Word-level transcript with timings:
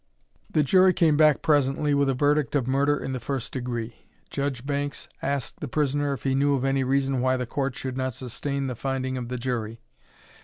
The 0.49 0.63
jury 0.63 0.93
came 0.93 1.15
back 1.15 1.43
presently 1.43 1.93
with 1.93 2.09
a 2.09 2.15
verdict 2.15 2.55
of 2.55 2.65
murder 2.65 2.97
in 2.97 3.13
the 3.13 3.19
first 3.19 3.53
degree. 3.53 3.97
Judge 4.31 4.65
Banks 4.65 5.07
asked 5.21 5.59
the 5.59 5.67
prisoner 5.67 6.11
if 6.11 6.23
he 6.23 6.33
knew 6.33 6.55
of 6.55 6.65
any 6.65 6.83
reason 6.83 7.21
why 7.21 7.37
the 7.37 7.45
court 7.45 7.75
should 7.75 7.97
not 7.97 8.15
sustain 8.15 8.65
the 8.65 8.73
finding 8.73 9.15
of 9.15 9.29
the 9.29 9.37
jury. 9.37 9.79